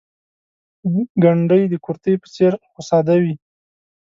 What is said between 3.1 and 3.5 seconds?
وي.